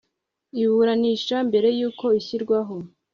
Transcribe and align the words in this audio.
iburanisha 0.61 1.35
mbere 1.49 1.69
y 1.79 1.83
uko 1.89 2.05
ishyirwaho 2.19 2.75